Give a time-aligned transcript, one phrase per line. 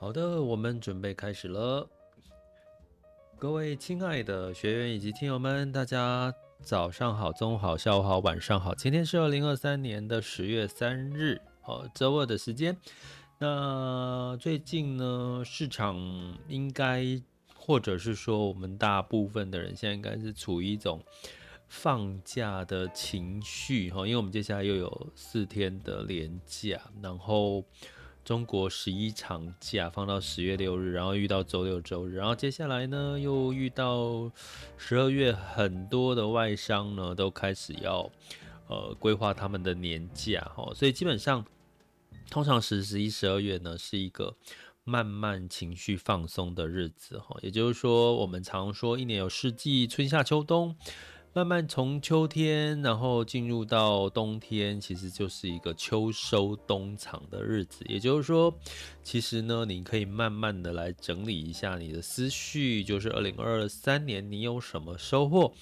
[0.00, 1.86] 好的，我们准备开始了。
[3.38, 8.74] 各位亲爱的学员以及听友们，大家早上好、中午好、下午好、晚上好。
[8.74, 12.74] 今天是二零二三年的十月三日，好，周二的时间。
[13.38, 15.94] 那最近呢，市场
[16.48, 17.04] 应该，
[17.54, 21.04] 或者是说，我们大部分的人现在应该是处于一种
[21.68, 27.62] 放假的情绪，哈，因为我们接下来又有四天的连假，然后。
[28.24, 34.30] 中国十一长假放到十月六日，然后遇到周六周日，然后接下来呢又遇到
[34.76, 38.08] 十二月，很多的外商呢都开始要
[38.68, 41.44] 呃规划他们的年假哈，所以基本上
[42.30, 44.36] 通常十、十一、十二月呢是一个
[44.84, 50.76] 慢慢情绪放松的日子哈，也就是说我们常说一年有四季，春夏秋冬。
[51.32, 57.84] 慢慢从秋天，然后进入到冬天，其实就是一个秋收冬藏的日子。
[57.88, 58.52] 也就是说，
[59.04, 65.52] 其实呢，你可以慢慢的来整理一下你的思绪，就是二零二三年你有什么收获，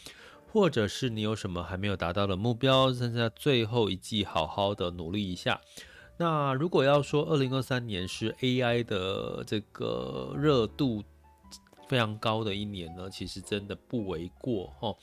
[0.51, 5.61] 或者是你有什么还没有达到的目标，剩下最后一季好好的努力一下。
[6.17, 11.05] 那如果要说二零二三年是 AI 的这个热度
[11.87, 14.95] 非常高的一年呢，其实真的不为过哈。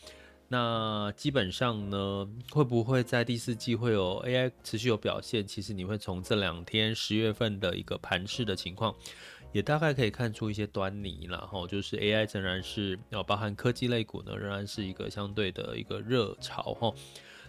[0.47, 5.45] 那基本上呢，会不会在第四季会有 AI 持续有表现？
[5.45, 8.95] 其实你会从这两天十月份的一个盘势的情况，
[9.51, 11.66] 也大概可以看出一些端倪了哈。
[11.66, 16.94] 就是 AI 仍然是要包含科技类股呢，仍然是一个相对的一个热潮哈。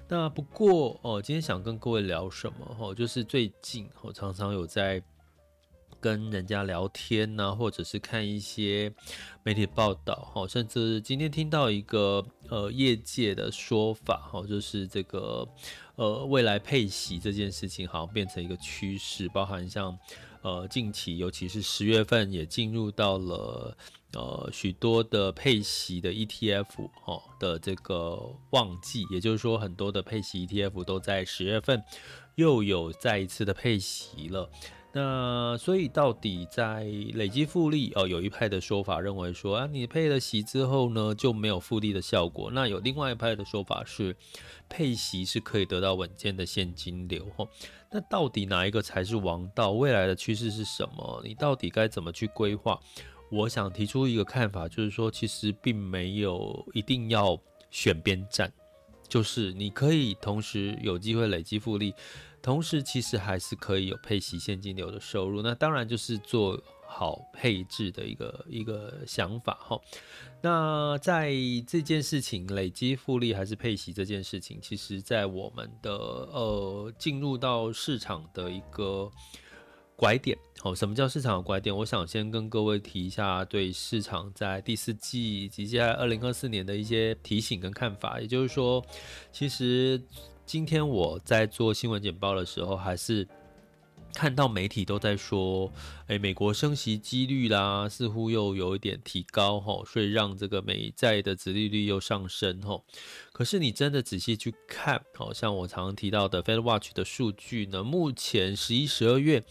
[0.08, 2.94] 那不过哦，今天想跟各位聊什么哈？
[2.94, 5.02] 就是最近我常常有在。
[6.00, 8.92] 跟人家聊天呐、啊，或者是看一些
[9.42, 15.46] 媒体报道，哈，甚至今天听到一个呃业界的说法，哈，就是这个
[15.96, 19.98] 呃未来配息这件事情好像变成一个趋势，包含像
[20.42, 23.76] 呃近期，尤其是十月份也进入到了
[24.12, 28.18] 呃许多的配息的 ETF 哈的这个
[28.50, 31.82] 旺季，也就是说很多的配息 ETF 都在十月份
[32.36, 34.50] 又有再一次的配息了。
[34.96, 42.50] 那所以到底在累积复利哦，有一派的说法认为说啊，你配了息之后呢，就没有复利的效果。
[42.50, 44.16] 那有另外一派的说法是，
[44.70, 47.26] 配息是可以得到稳健的现金流。
[47.90, 49.72] 那到底哪一个才是王道？
[49.72, 51.20] 未来的趋势是什么？
[51.22, 52.80] 你到底该怎么去规划？
[53.30, 57.38] 我想提出一个看法，就是说，其实并没有一定要
[57.70, 58.50] 选边站，
[59.06, 61.92] 就是你可以同时有机会累积复利。
[62.46, 65.42] 同时，其实还是可以有配息现金流的收入。
[65.42, 69.80] 那当然就是做好配置的一个一个想法哈。
[70.40, 71.32] 那在
[71.66, 79.10] 这件事情累积复利还是配息这件事情，其实在我们的呃进入到市场的一个
[79.96, 80.38] 拐点。
[80.60, 81.76] 好，什么叫市场的拐点？
[81.76, 88.20] 我想先跟各位提一下对市场在第四季以及在二零二四年的一些提醒跟看法。
[88.20, 88.86] 也就是说，
[89.32, 90.00] 其实。
[90.46, 93.26] 今天我在做新闻简报的时候，还是
[94.14, 95.70] 看到媒体都在说，
[96.06, 102.84] 诶，美国升息几率啦，似乎又有一点提高吼，所以让这个美债的殖利率又上升吼。
[103.32, 109.42] 可是你真的仔细去看，好像我常常提到的 Fed Watch 的数据呢，目前十一、十二月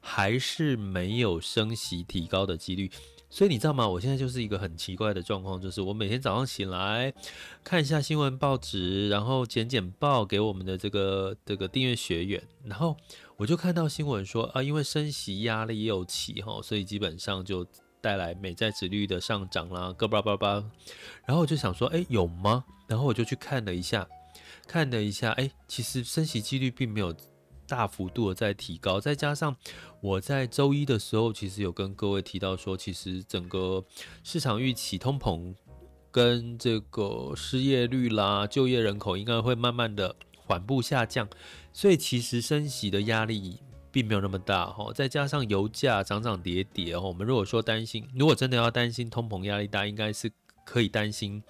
[0.00, 2.90] 还是没有升息提高的几率。
[3.34, 3.88] 所以你知道吗？
[3.88, 7.10] 我现在就是一个很奇怪的状况，就是我每天早上醒来
[7.64, 12.94] 看一下新闻报纸，然后剪剪报给我们的这个这个订阅学员，然后
[13.38, 17.66] 我就看到新闻说啊，因为升息压力又起哈，所以基本上就
[18.02, 20.62] 带来美债殖率的上涨啦，嘎巴巴巴。
[21.24, 22.62] 然后我就想说，哎，有吗？
[22.86, 24.06] 然后我就去看了一下，
[24.68, 27.16] 看了一下，哎，其实升息几率并没有。
[27.64, 29.56] 大幅度的在提高，再加上
[30.02, 33.84] 我在周一的时候，其实有跟各位提到说，其实整个
[34.24, 35.54] 市场预期通膨
[36.10, 41.28] 跟这个失业率啦、就业人口应该会慢慢的缓步下降，
[41.72, 43.60] 所以其实升息的压力
[43.92, 44.92] 并没有那么大哈。
[44.92, 50.28] 再加上油价涨涨跌跌哈，我们如果说担心，如果真的要担心通膨压力大，应该是
[50.64, 51.40] 可以担心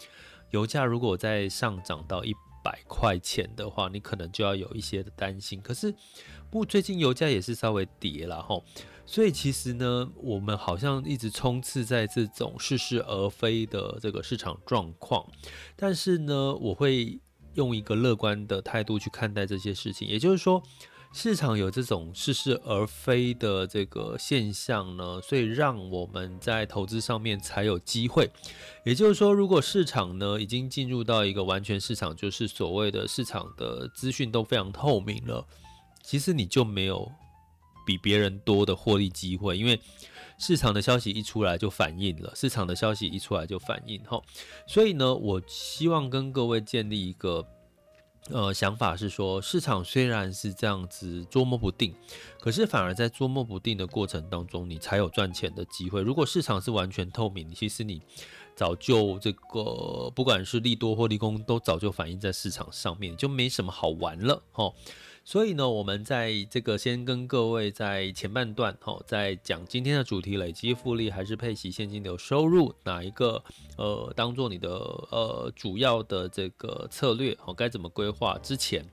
[0.50, 5.60] 油价如果再上涨到一百块钱的话，你可能就要有一些的担心。
[5.60, 5.94] 可是，
[6.50, 8.60] 不，最近油价也是稍微跌了哈，
[9.04, 15.26] 所以其实呢，我们好像一直冲刺在这种似是而非的这个市场状况。
[15.76, 17.20] 但是呢，我会
[17.54, 20.62] 用一个乐观的态度去看待这些事情，也就是说。
[21.14, 28.30] 市场有这种似是而非的这个现象呢，所以让我们在投资上面才有机会。
[28.82, 35.46] 也就是说，如果市场呢已经进入到一个完全市场，就是所谓的市场的资讯都非常透明了，
[36.02, 37.06] 其实你就没有
[37.86, 39.78] 比别人多的获利机会，因为
[40.38, 44.02] 市场的消息一出来就反应了，市场的消息一出来就反应。
[44.06, 44.24] 吼，
[44.66, 47.46] 所以呢，我希望跟各位建立一个。
[48.30, 51.94] 呃，想法是说，市场虽然是这样子捉摸不定，
[52.40, 56.00] 可是反而在捉摸不定的过程当中，你才有赚钱的机会。
[56.02, 58.00] 如果市场是完全透明，其实你
[58.54, 64.72] 早就这个不管是利多或利空，都早就反映在市场上面，就没什么好玩了，齁。
[65.24, 73.42] 所以呢，我们在这个先跟各位在前半段，哈，在讲今天的主题，累积复利还是配息现金流收入，哪一个
[73.76, 78.36] 呃当做你的呃主要的这个策略，哦，该怎么规划？
[78.42, 78.84] 之前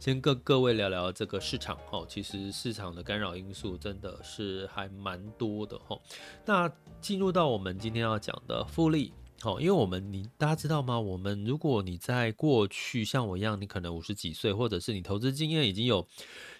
[0.00, 5.96] 先跟各位聊聊这个市场，哈，其实市场的干扰因素真的是还蛮多的，哈。
[6.44, 9.12] 那进入到我们今天要讲的复利。
[9.42, 10.98] 好，因为我们你大家知道吗？
[10.98, 16.08] 我们如果你在过去像我一样，你可能五十几岁，或者是你投资经验已经有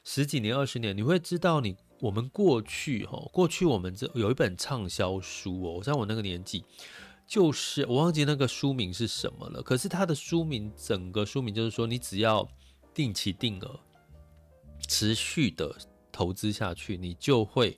[0.05, 6.65] 十几年、二十年，你会知道你我们过去哈，过去我们这有一本畅销书哦，在我那个年纪，
[7.27, 9.63] 就是我忘记那个书名是什么了。
[9.63, 12.47] 可是它的书名，整个书名就是说，你只要
[12.93, 13.81] 定期定额、
[14.87, 15.75] 持续的
[16.13, 17.77] 投资下去，你就会。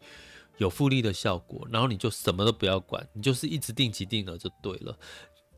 [0.59, 4.99] 有复利的效果，然后你就什么都不要管，你就是一直定期定额就对了。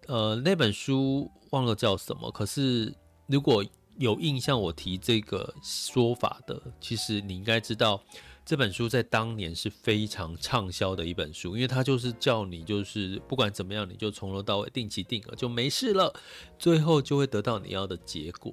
[0.06, 2.94] 呃，那本书忘了叫什么，可是
[3.26, 3.64] 如果
[3.98, 8.02] 有印象我提这个说法的，其实你应该知道
[8.44, 16.12] 这本书在当年是非常畅销的一本书，因为它就是叫你就是不管怎么样，你就从头到尾定期定额就没事了，
[16.58, 18.52] 最后就会得到你要的结果。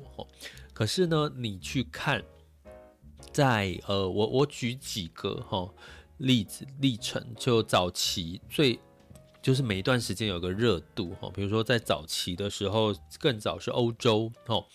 [0.74, 2.24] 可是呢，你去看
[3.32, 5.68] 在，在呃，我我举几个哈。
[6.18, 8.80] 例子历程就早期最
[9.42, 14.66] 就是每一段时间有个热度哈，比如说在早期的时候，更早是欧洲哦，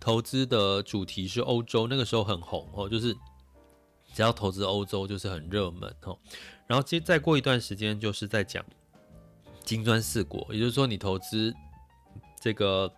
[0.00, 3.14] 投资的主题是欧洲，那个时候很红哦，就是
[4.14, 6.16] 只要投资欧洲就是很热门哦。
[6.66, 8.64] 然后接再过一段时间就是在讲
[9.64, 11.52] 金砖四国，也就是说你投资
[12.40, 12.90] 这个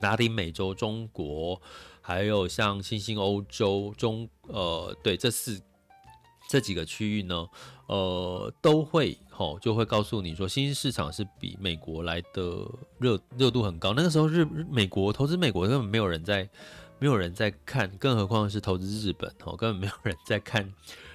[0.00, 1.58] 拉丁美洲、中国，
[2.02, 5.58] 还有像新兴欧洲中呃对这四。
[6.48, 7.46] 这几个区域呢，
[7.88, 12.66] 呃，都会吼，就会告诉你说，新兴市场是比美国来的
[12.98, 13.92] 热热度很高。
[13.94, 16.48] 那个时候日美国投资美国根本没有人在，
[16.98, 20.72] 没有人在看，更何况是投资日本哦，根本没有人在看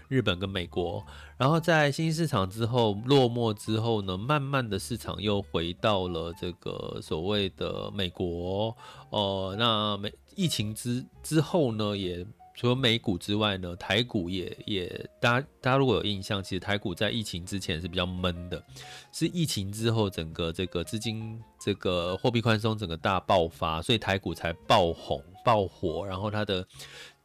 [0.08, 1.04] 日本跟美国。
[1.36, 8.78] 然后在新兴市场之后落寞之后呢，慢慢的市场又回到了这个所谓的美国。
[9.10, 12.24] 哦、那美疫情之之后呢，也。
[12.56, 18.64] 除了美股之外呢，台股也也，大家大家如果有印象，其实台股在疫情之前是比较闷的，
[19.12, 26.66] 是疫情之后整个这个资金这个货币宽松整个大爆发，所以台股才爆红爆火，然后它的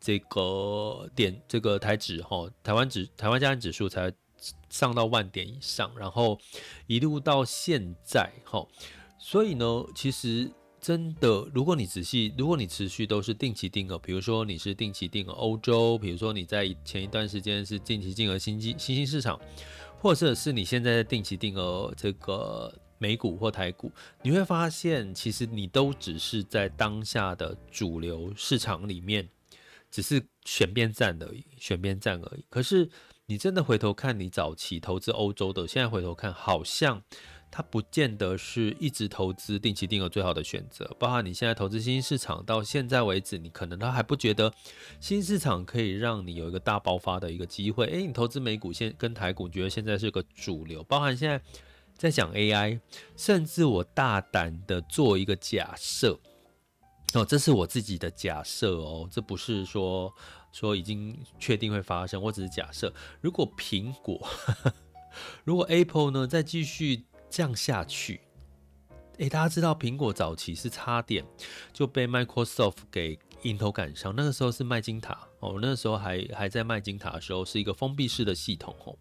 [0.00, 4.12] 这个点这个台指哈，台湾指台湾加权指数才
[4.70, 6.38] 上到万点以上，然后
[6.86, 8.66] 一路到现在哈，
[9.18, 10.50] 所以呢，其实。
[10.80, 19.38] 真的，如果你仔细，如果你持续都是定期定额，比如说你是定期定额欧洲，比如说你在前一段时间是定期定额新兴新兴市场，
[19.98, 23.90] 或者是你现在在定期定额这个美股或台股，
[24.22, 29.28] 你会发现，其实你都只是在当下的主流市场里面，
[29.90, 32.44] 只是选边站而已，选边站而已。
[32.48, 32.88] 可是
[33.26, 37.02] 你真的回头看你早期投资欧洲的，现在回头看好像。
[37.50, 44.52] 它不见得是一直投资定期定额最好的选择，包含你现在投资新兴市场，到现在为止，你可能都还不觉得
[45.00, 47.86] 新市场可以让你有一个大爆发的一个机会。
[47.86, 51.40] 诶，你投资美股现跟台股，你觉得现在是个主流，包含现在
[51.96, 52.78] 在讲 AI，
[53.16, 56.20] 甚至我大胆的做一个假设，
[57.14, 60.14] 哦，这是我自己的假设哦，这不是说
[60.52, 64.28] 说已经确定会发生，我只是假设，如果苹果，
[65.44, 67.04] 如果 Apple 呢再继续。
[67.28, 68.20] 降下去，
[69.18, 71.24] 诶，大家知道苹果早期是差点
[71.72, 78.96] 就被 Microsoft 给迎头赶上，那个时候是麦金塔哦，那个时候还还在麦金塔的时候是一个封闭式的系统哦，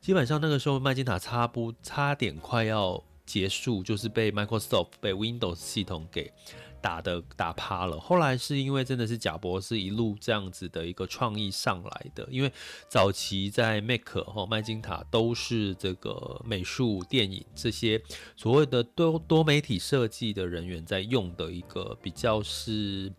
[0.00, 6.32] 基本上那个时候麦金塔差不差点快要结束，就是被 Microsoft 被 Windows 系统给
[6.80, 7.98] 打的打趴了。
[7.98, 12.52] 后来是因为真的是贾博士一路这样子的一个创意上来的，因为
[12.88, 18.00] 早期在 Mac 哈麦金塔都是这个美术、电影这些
[18.36, 23.12] 所谓的多多媒体设计的人员在用的一个比较是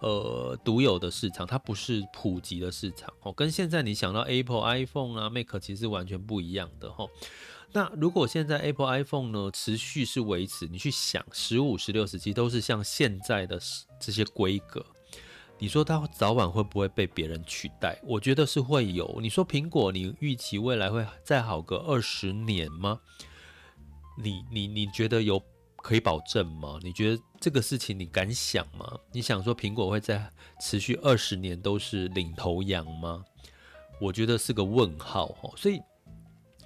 [0.00, 7.06] 呃独有的市场，它不是普及的市场哦，跟现在你想到 Apple iPhone 啊 Mac 其实完全不一样的哈。
[7.76, 13.60] 那如果现在 Apple iPhone 呢持续是维持，你去想十五、十六、十七都是像现在的
[14.00, 14.82] 这些规格，
[15.58, 18.00] 你说它早晚会不会被别人取代？
[18.02, 19.18] 我觉得是会有。
[19.20, 22.98] 你说苹果，你预期未来会再好个二十年吗？
[24.16, 25.38] 你你你觉得有
[25.76, 26.78] 可以保证吗？
[26.82, 28.90] 你觉得这个事情你敢想吗？
[29.12, 33.22] 你想说苹果会再持续二十年都是领头羊吗？
[34.00, 35.78] 我觉得是个问号哦，所以。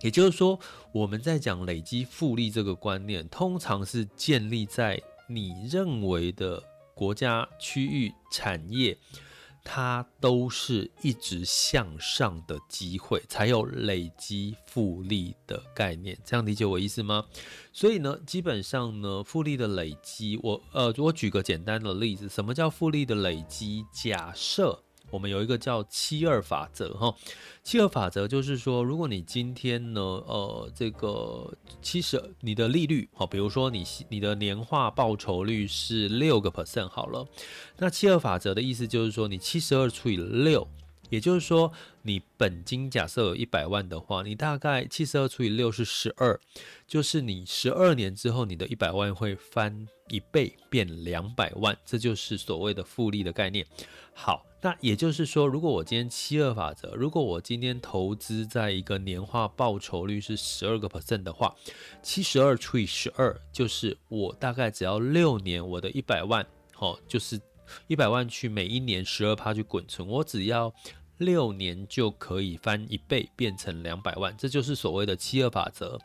[0.02, 0.58] 也就是说，
[0.92, 6.62] 我们在讲累积复利这个观念，通常是建立在你认为的
[6.94, 8.96] 国家、区域、产业，
[9.62, 16.18] 它都是一直向上的机会，才有累积复利的概念。
[16.24, 17.26] 这样理解我意思吗？
[17.72, 23.84] 所以呢，基本上呢，复利的累积，我呃，我举个简单的例子，什么叫复利的累积？
[23.92, 24.82] 假设。
[25.10, 27.14] 我们有一个叫七二法则，哈，
[27.62, 31.52] 七二法则就是说，如果你今天呢，呃，这个
[31.82, 37.26] 七十，你的利率，好，比如说你你的年化报酬率是六个 percent 好了，
[37.78, 40.66] 那七二法则的意思就是说，你七十二除以六，
[41.08, 46.38] 也就是说，你本金假设有一百万的话，你大概七十二除以六是十二，
[46.86, 53.66] 就是你十二年之后，你的一百万会翻一倍变两百万，这就是所谓的复利的概念。
[54.14, 54.46] 好。
[54.62, 61.54] 那也就是说，如果我今天七二法则，如果我今天投资在一个年化报酬率是十二个 percent 的话，
[62.02, 67.40] 七十二除以十二，就是我大概只要六年，我的一百万，好，就是
[67.86, 70.74] 一百万去每一年十二趴去滚存，我只要。
[71.20, 75.96] 六年就可以翻一倍，变成两百万，这就是所谓的七二法则。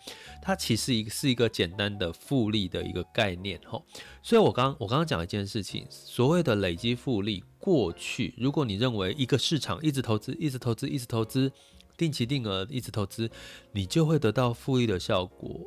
[0.41, 3.83] 它其实一是一个简单的复利的一个概念吼。
[4.21, 11.51] 所以我刚我刚刚讲一件事情，所谓的累积复利，过去如果你认为一个市场一直投资，一直投资，一直投资，
[11.97, 13.31] 定期定额一直投资，
[13.71, 15.61] 你就会得到复利的效果，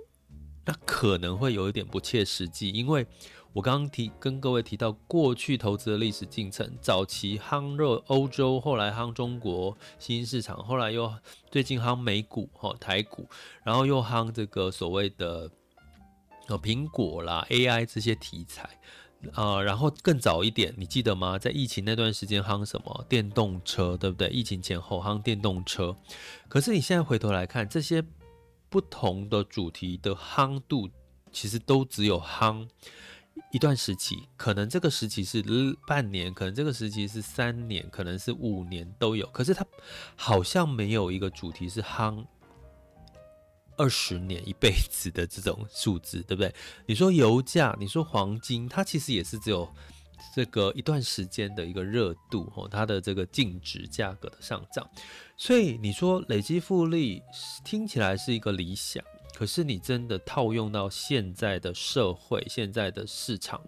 [0.66, 3.06] 那可能会有一点不切实际，因为。
[3.54, 11.12] 我刚刚提跟各位提到过去投资的历史进程，早期夯热欧洲，后来夯中国新兴市场，后来又
[11.50, 13.28] 最近夯美股、哈台股，
[13.64, 15.50] 然后又夯这个所谓的
[16.46, 18.62] 呃苹果啦、AI 这些题材
[19.32, 21.38] 啊、呃，然后更早一点，你记得吗？
[21.38, 24.28] 在疫情那段时间夯什么电动车，对不对？
[24.28, 25.96] 疫情前后夯电动车，
[26.48, 28.04] 可是你现在回头来看，这些
[28.68, 30.88] 不同的主题的夯度，
[31.32, 32.68] 其实都只有夯。
[33.50, 35.42] 一段时期，可能这个时期是
[35.86, 39.26] 半年，可能这个时期是三年，可能是五年都有。
[39.28, 39.64] 可是它
[40.16, 42.24] 好像没有一个主题是夯
[43.76, 46.54] 二十年、一辈子的这种数字，对不对？
[46.86, 49.68] 你说油价，你说黄金，它其实也是只有
[50.34, 54.88] 这个一段时间的一个热度哦，它的这个净值价格的上涨。
[55.36, 57.22] 所以你说累积复利
[57.64, 59.02] 听起来是一个理想。
[59.38, 63.62] 可是你真的套用到现在的社会、现在的市场、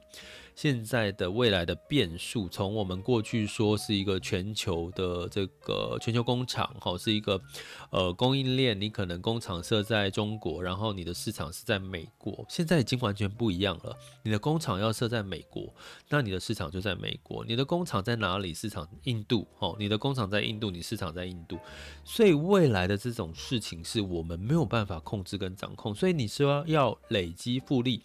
[0.61, 7.41] 现在的未来的变数，从我们过去说是一个全球的这个全球工厂，哈，是一个
[7.89, 13.97] 呃供应链，你可能工厂设在中国，然后你的市场是在美国，现在已经完全不一样了。
[14.23, 15.75] 你的工厂要设在美国，
[16.11, 18.53] 那你的市场就在美国；你的工厂在哪里？
[18.53, 21.59] 市场印度，哦，你的工厂在印度，你市场在印度。
[22.05, 28.03] 所以未来的这种事情是我们没有办法控制跟掌控，所以你说要累积复利。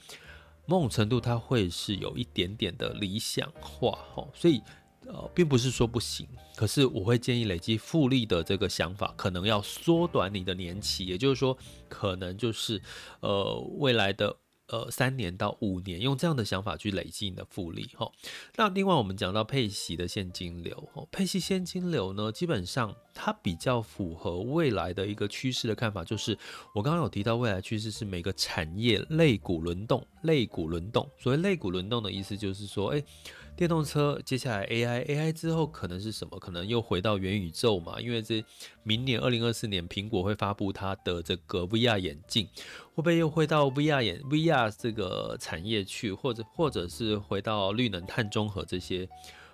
[0.66, 4.62] 某种程度，它会是有一点点的理想化，哈，所以
[5.06, 6.28] 呃，并不是说不行。
[6.56, 11.58] 可是我会建议累积复利的这个想法，可能要缩短你的年期，也就是说，
[11.88, 12.82] 可能就是
[13.20, 14.36] 呃未来的。
[14.68, 18.12] 呃，三年到五年，用这样的想法去累积你的复利哈。
[18.56, 26.38] 那另外，我们讲到配息的现金流，配息现金流呢，基本上它比较符合未来的一个趋势的看法，就是
[26.74, 31.10] 我刚刚有提到，未来趋势是每个产业类股轮动，类股轮动。
[31.18, 33.04] 所谓类股轮动的意思，就是说，哎。
[33.56, 36.38] 电动车接下来 AI，AI 之后可能是什么？
[36.38, 38.02] 可能又回到元宇宙嘛？
[38.02, 38.44] 因为这
[38.84, 42.48] 明年二零二四年苹果会发布它的这个 VR 眼镜，
[42.94, 46.12] 会不会又回到 VR 眼 VR 这个产业去？
[46.12, 49.08] 或者或者是回到绿能碳中和这些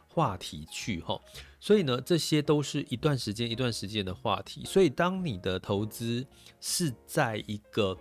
[0.07, 0.99] 话题去？
[1.01, 1.21] 哈，
[1.59, 4.65] 所以呢，这些都是一段时间一段时间的话题。
[4.65, 6.25] 所以当你的投资
[6.59, 7.95] 是在一个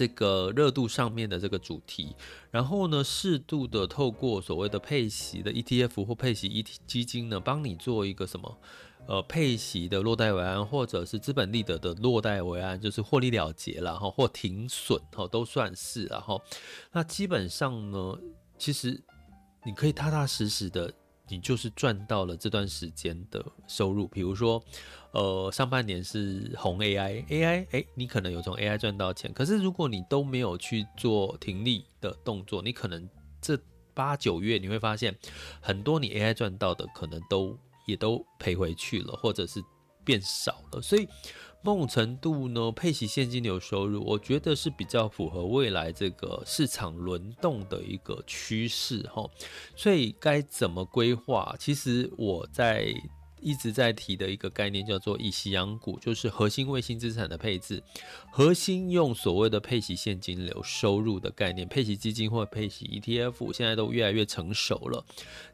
[0.00, 2.16] 这个热度上面的这个主题，
[2.50, 8.58] 然后呢，适度的透过所谓的配息的 ETF 或配息 E T 基金呢，帮你做一个什么？
[9.06, 16.40] 呃，配息的落袋为安，或者是资本利得的落袋为安，就是获利了结了哈，或停损哈，都算是然后，
[16.92, 18.18] 那基本上呢，
[18.56, 18.98] 其实
[19.66, 20.90] 你可以踏踏实实的，
[21.30, 24.06] 你就是赚到了这段时间的收入。
[24.08, 24.62] 比如说，
[25.12, 29.32] 呃，上半年是红 AI，AI，哎，你可能有从 AI 赚到钱。
[29.32, 33.08] 可是如果你都没有去做停利的动作，你可能
[33.40, 33.58] 这
[33.94, 35.16] 八九月你会发现，
[35.60, 37.58] 很多你 AI 赚到的可能都。
[37.86, 39.60] 也都赔回去了，或者是
[40.04, 41.08] 变少了，所以
[41.62, 49.28] 某种程度呢，配息现金流收入，我觉得是比较符合未来这个市场轮动的一个趋势哈。
[49.76, 51.54] 所以该怎么规划？
[51.58, 52.94] 其实我在。
[53.42, 57.82] 一直在提的一个概念叫做以息养股，就是核心卫星资产的配置，
[58.30, 65.04] 核心用所谓的配息现金流收入的概念，配息基金或配息 ETF 现在都越来越成熟了，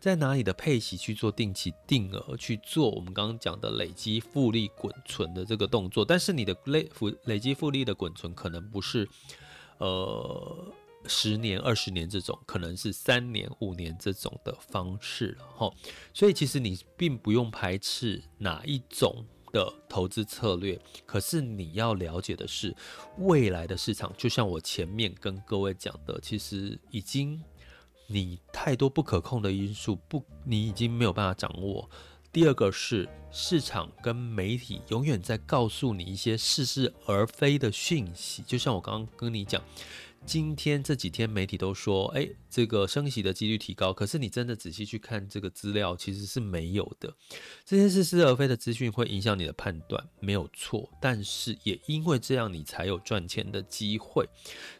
[0.01, 9.09] 在哪里的配息去做定期定额去做我们刚刚讲的累积复利滚存的这个动作，但是你的累复累积复利的滚存可能不是，
[9.79, 10.73] 呃。
[11.09, 15.73] 十年、二十年这种，可能是三年、五年这种的方式了哈。
[16.13, 22.75] 所以其实你并不用排斥哪一种的投资策略，可是你要了解的是，
[23.19, 27.43] 未来的市场就像我前面跟各位讲的，其实已经
[28.07, 31.89] 你太多不可控的因素，不，你已经没有办法掌握。
[32.33, 39.63] 第二个是市场跟媒体永远在告诉你一些似是而非的讯息，就像我刚刚跟你讲。
[40.27, 43.93] 今天这几天媒体都说，哎，这个升息的几率提高。
[43.93, 47.15] 可是你真的仔细去看这个资料，其实是没有的。
[47.65, 50.91] 这些似是而非的资讯会影响你的判断，没有错。
[51.01, 54.29] 但是也因为这样，你才有赚钱的机会。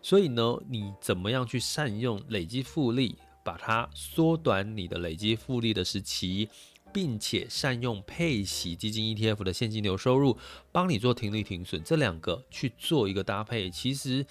[0.03, 6.49] 所以呢，你怎么样去善用累积复利，把它缩短你的累积复利的时期，
[6.93, 10.37] 并且善用配息基金 ETF 的现金流收入，
[10.73, 14.27] 帮你做停利停损，这两个去做一个搭配，其实。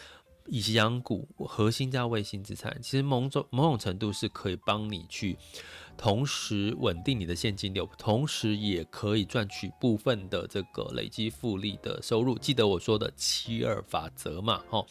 [0.47, 5.37] 以及养股，核心加卫星资产，其实某种某种程度是可以帮你去
[5.97, 12.37] 同时稳定你的现金流，同时也可以赚取部分的这个累积复利的收入。
[12.37, 14.85] 记得我说的七二法则嘛，哈。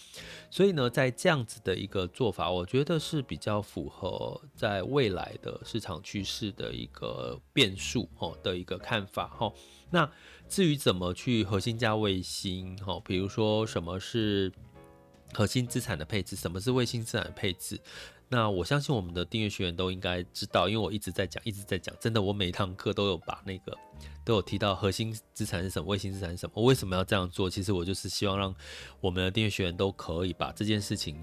[0.51, 9.53] 所以呢，在这样子的一个做法，我觉得是比较符合在未来的市场趋势的一个变数，吼的一个看法，哈。
[9.91, 10.11] 那
[10.49, 14.53] 至于怎么去核心加卫星，哈，比如说什么是？
[15.35, 17.79] 核心资产的配置，什么是卫星资产的配置？
[18.29, 21.95] 那我相信我们的订阅学员都应该知道，因为我一直在讲，一直在讲。
[22.01, 23.77] 真的，我每堂课都有把那个
[24.25, 26.53] 都有提到核心资产是什么，卫星资产是什么。
[26.57, 27.51] 我为什么要这样做？
[27.51, 28.55] 其实我就是希望让
[29.01, 31.23] 我们的订阅学员都可以把这件事情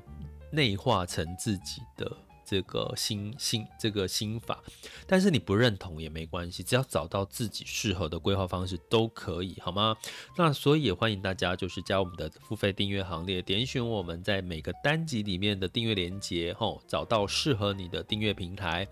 [0.52, 2.10] 内化成自己的。
[2.51, 4.61] 这个心心这个心法，
[5.07, 9.95] 但是你不认同也没关系，只要找到自己适合的规划方式都可以，好吗？
[10.37, 18.85] 那所以也欢迎大家就是加我们的付费订阅行列，点选我们在每个单集里面的订阅连接，吼，找到适合你的订阅平台。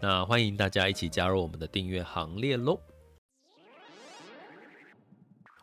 [0.00, 2.93] 那欢迎大家一起加入我们的订阅行列喽！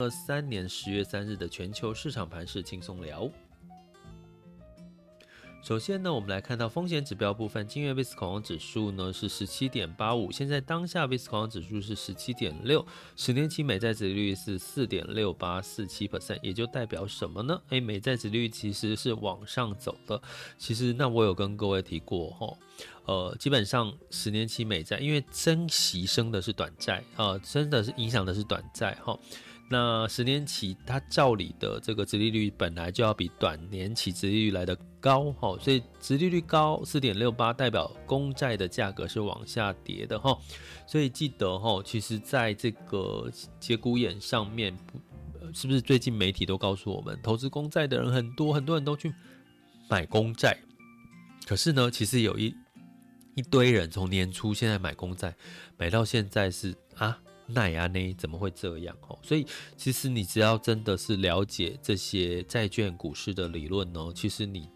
[0.00, 3.30] 二三年十月三日的全球市场盘势轻松聊。
[5.62, 12.84] 首先呢，我们来看到风险指标部分，今月 VIX 恐慌指数呢是十七点八五，现在当下 VIX 恐慌指数是十七点六，
[13.14, 17.60] 十年期美债殖率是四点六八四七 percent，也就代表什么呢？
[17.68, 20.18] 诶，美债殖率其实是往上走的。
[20.56, 22.56] 其实那我有跟各位提过哈，
[23.04, 29.14] 呃，基本上十年期美债因为升息升的是短债啊，真的是影响的是短债哈。
[29.72, 40.36] 那十年期它照理的这个殖利率本来就要比短年期殖利率来得高哈，所以殖利率高四点六八代表公债的价格是往下跌的哈，
[40.88, 43.30] 所以记得哈，其实在这个
[43.60, 44.76] 节骨眼上面，
[45.54, 49.14] 是不是最近媒体都告诉我们，投资公债的人很多，很多人都去
[49.88, 50.58] 买公债，
[51.46, 52.52] 可是呢，其实有一
[53.36, 55.32] 一堆人从年初现在买公债，
[55.78, 57.16] 买到现在是啊。
[57.52, 58.14] 奈啊呢？
[58.14, 58.96] 怎么会这样？
[59.08, 64.68] 哦，所以其实你只要真的是了解这些债券股市的理论呢，其实你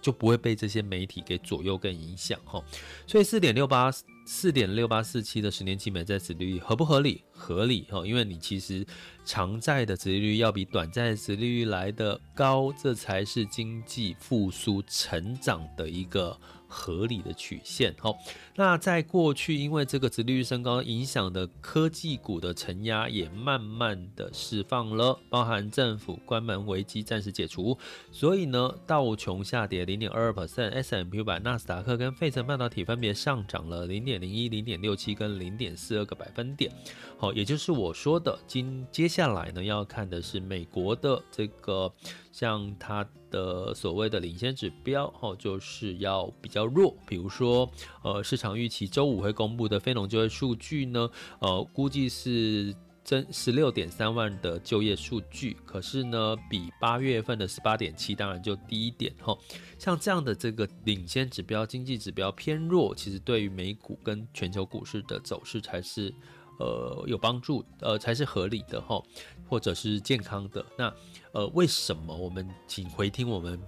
[0.00, 2.38] 就不会被这些媒体给左右跟影响。
[2.44, 2.62] 哈，
[3.06, 3.92] 所以四点六八。
[4.24, 7.24] 四点六八四七的十年期美债殖利率合不合理？
[7.32, 8.86] 合理哈，因为你其实
[9.24, 16.38] 长债的殖利率要比短债的殖利率来得高，这才是经济复苏成长的一个。
[16.72, 18.16] 合理的曲线，好，
[18.56, 27.76] 那在过去，因为这个殖利率升高影响的科技股的承压也慢慢的释放了，包含政府关门危机暂时解除，
[28.10, 36.72] 所以呢，道琼下跌零点二二 percent snpu 版、纳斯达克跟费城半导体分别上涨了零点零一、零点六七跟零点四二个百分点，
[37.18, 41.92] 好，也就是我说的，今接下来呢要看的是美国的这个。
[42.32, 46.94] 像它的所谓的领先指标，哦，就是要比较弱。
[47.04, 47.68] 比如说，
[48.02, 59.36] 呃，市场预期周五会公布的非农就业数据呢，呃，估计是增十六点三万的就业数据，可是呢，比八月份的十八点七当然就低一点，哈。
[59.78, 66.14] 像这样的这个领先指标、经济指标偏弱，其实对于美股跟全球股市的走势才是。
[66.58, 69.02] 呃，有帮助，呃，才是合理的哈，
[69.48, 70.64] 或者是健康的。
[70.78, 70.94] 那，
[71.32, 73.58] 呃，为什么我们请回听我们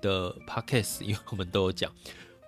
[0.00, 1.02] 的 podcast？
[1.02, 1.92] 因为我们都有讲，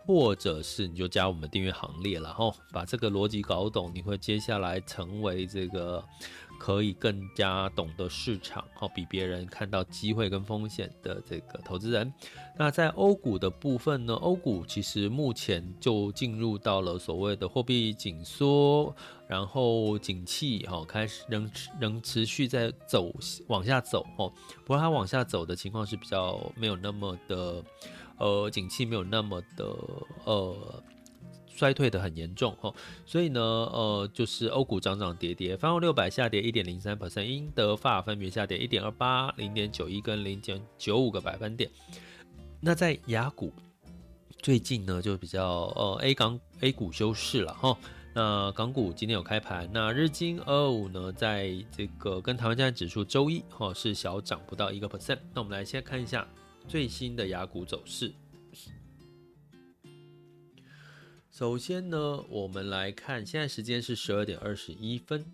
[0.07, 6.05] 或者是你就加我们订阅行列了哈，把这个逻辑搞懂，你会接下来成为这个。
[6.57, 12.11] 可以更加懂得市场，好，比别人看到机会跟风险的这个投资人。
[12.57, 14.15] 那在欧股的部分呢？
[14.15, 18.95] 欧股其实目前就进入到了所谓的货币紧缩，
[19.27, 23.13] 然后景气哈开始仍仍持续在走
[23.49, 24.33] 往下走哦。
[24.65, 27.63] 不过它往下走的情况是比较没有那么的，
[28.19, 29.65] 呃，景气没有那么的
[30.25, 30.83] 呃。
[31.57, 32.75] 衰退的很严重哈，
[33.07, 41.71] 所以呢，呃，就是欧股涨涨跌跌，泛欧六百下跌一点零三 percent，英德法分别下跌一点二八、零点九一跟零点九五个百分点。
[42.61, 43.53] 那在雅股
[44.43, 47.79] 最近呢，就比较呃 A 港 A 股休市了哈。
[48.13, 55.21] 那港股今天有开盘，那日经二五呢，在这个跟台湾加权指数周一哈是小涨不到一个 percent。
[55.33, 56.27] 那我们来先看一下
[56.67, 58.13] 最新的亚股走势。
[61.31, 65.25] 首先呢，我们来看，现在时间是十二点二十一分。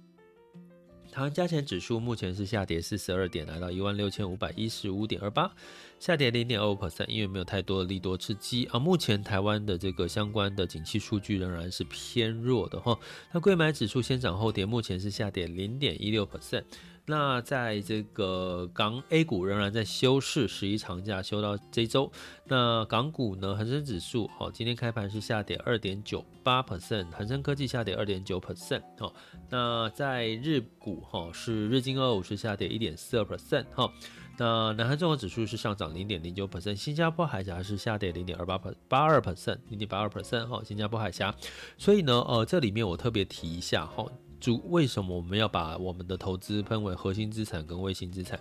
[1.12, 5.52] 台湾加权指数目前是下跌四十二点，来到一万六千五百一十五点二八，
[5.98, 8.78] 下跌零点二五 percent，因为没有太多的利多刺激啊。
[8.78, 12.96] 目前台湾的这个相关的景气数据仍然是偏弱的哈。
[13.32, 16.62] 那柜买指数先涨后跌，目前是下跌零点一六 percent。
[17.10, 22.10] 那在这个港 A 股仍然在休市，十一长假休到这周。
[22.44, 29.12] 那港股呢，恒生指数哦，今天开盘是下跌二点九八 percent，恒生科技下跌二点九 percent 哦。
[29.48, 33.92] 那在日股哈，是日经二五是下跌一点四二 percent 哈。
[34.38, 41.34] 那南韩综合指数是上涨零点零九 percent，新加坡海峡是下跌零点二八八二 percent，零点八二 percent 哈，新加坡海峡。
[41.76, 44.06] 所以呢，呃，这里面我特别提一下哈。
[44.40, 48.40] 就为什么我们要把我们的投资分为核心资产跟卫星资产？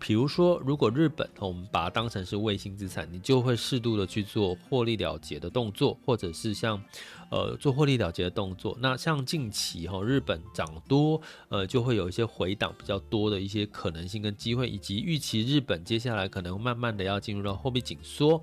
[0.00, 6.82] 比如说，如果日本我们把它当成是卫星资产，你就会适度的去做获利了结的动作，或者是像
[7.30, 8.76] 呃做获利了结的动作。
[8.80, 18.42] 那像近期哈日本涨多，呃就会有一些回档比较多的一些可能性跟机会，以及预期日本接下来可能慢慢的要进入到货币紧缩，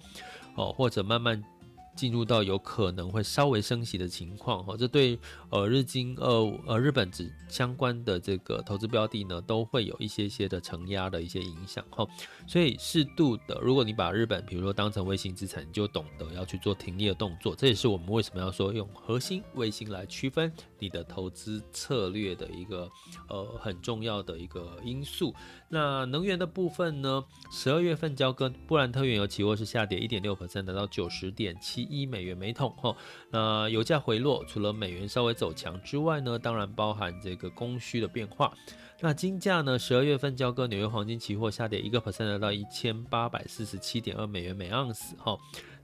[0.55, 1.43] 哦或者慢慢。
[1.93, 5.19] 进入到有可能会稍微升息的情况哈，这对
[5.51, 12.07] 呃日经呃呃日本指相关的这个投资标的呢，都会有一些些的承压的一些影响哈。
[12.47, 17.55] 所以适度的，如果你把日本比如说当成卫星资产，你就懂得要去做停利的动作。
[17.55, 22.89] 这也是我们为什么要说用核心卫星来区分你的投资策略的一个
[23.27, 25.35] 呃很重要的一个因素。
[25.69, 31.81] 那能源的部分呢，十二月份交割布兰特原油期货是下跌一点六%，达到九十点七。
[31.91, 32.95] 一美元每桶哈，
[33.31, 38.53] 那油价回落，除了美元稍微走强之外呢，当然包含这个供需的变化。
[38.99, 45.35] 那金价呢，十二月份交割纽约黄金期货下跌一个 percent，来到一千八百四十七点二美元每盎司哈。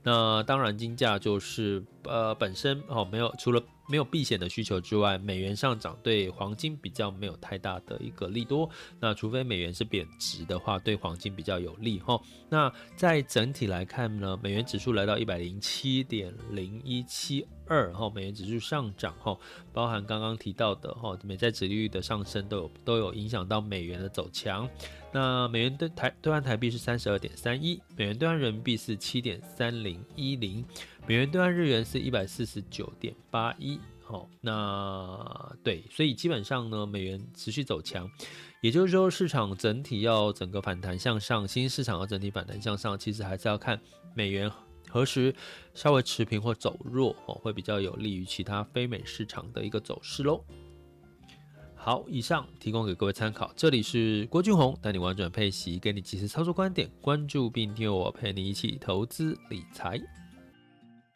[0.04, 3.60] 那当然金价就是呃本身哦没有除了。
[3.88, 8.68] 没有避险的需求之外，美元上涨对黄金比较没有太大的一个利多。
[9.00, 12.20] 那除非美元是贬值的话，对黄金比较有利哈。
[12.50, 19.36] 那在整体来看呢，美元指数来到一百零七点零一七二哈，美元指数上涨哈，
[19.72, 24.68] 包含刚刚提到的哈，美债殖利率的上升都有都有影响到美元的走强。
[25.10, 30.62] 那美元兑台兑换台币是三十二点三一，美元兑换人民币是七点三零一零。
[31.08, 38.06] 美元兑换日元是一百四十九点八一，好，那对，所以基本上呢，美元持续走强，
[38.60, 43.80] 也就是说，市场整体要整个反弹向上，新市场要整体反弹向上，其实还是要看
[44.14, 44.52] 美元
[44.90, 45.34] 何时
[45.72, 50.44] 稍微持平或走弱哦，会比较有利于其他非美市场的一个走势喽。
[51.74, 53.50] 好，以上提供给各位参考。
[53.56, 59.98] 这里是郭俊宏，带你玩转配息，给你及时操作观点，关注并订阅我，陪你一起投资理财。